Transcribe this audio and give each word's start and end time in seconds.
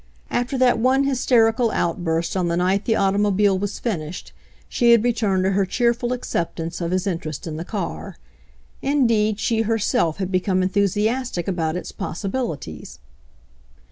After 0.31 0.57
that 0.57 0.79
one 0.79 1.03
hysterical 1.03 1.69
out 1.69 2.03
burst 2.03 2.35
on 2.35 2.47
the 2.47 2.57
night 2.57 2.85
the 2.85 2.95
automobile 2.95 3.59
was 3.59 3.77
finished, 3.77 4.33
she 4.67 4.89
had 4.93 5.03
returned 5.03 5.43
to 5.43 5.51
her 5.51 5.63
cheerful 5.63 6.11
acceptance 6.11 6.81
of 6.81 6.89
his 6.89 7.05
interest 7.05 7.45
in 7.45 7.55
the 7.57 7.63
car. 7.63 8.17
Indeed, 8.81 9.39
she 9.39 9.61
herself 9.61 10.17
had 10.17 10.31
be 10.31 10.39
come 10.39 10.63
enthusiastic 10.63 11.47
about 11.47 11.75
its 11.75 11.91
possibilities. 11.91 12.97